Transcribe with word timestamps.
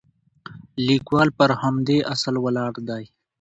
لیکوال 0.87 1.29
پر 1.37 1.49
همدې 1.61 1.97
اصل 2.13 2.35
ولاړ 2.45 2.73
دی. 2.89 3.03